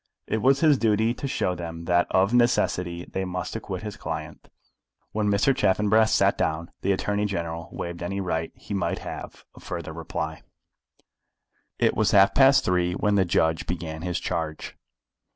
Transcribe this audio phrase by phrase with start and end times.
[0.25, 4.49] It was his duty to show them that, of necessity, they must acquit his client.
[5.11, 5.55] When Mr.
[5.55, 10.41] Chaffanbrass sat down, the Attorney General waived any right he might have of further reply.
[11.77, 14.75] It was half past three when the judge began his charge.